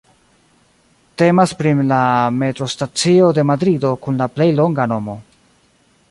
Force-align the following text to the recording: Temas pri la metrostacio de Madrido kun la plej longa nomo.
Temas 1.21 1.51
pri 1.59 1.73
la 1.91 1.99
metrostacio 2.37 3.27
de 3.39 3.43
Madrido 3.51 3.91
kun 4.07 4.17
la 4.23 4.29
plej 4.39 4.49
longa 4.61 4.89
nomo. 4.95 5.17